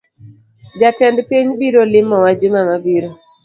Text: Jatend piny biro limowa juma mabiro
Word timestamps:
Jatend 0.79 1.17
piny 1.29 1.49
biro 1.59 1.81
limowa 1.93 2.29
juma 2.39 2.61
mabiro 2.69 3.09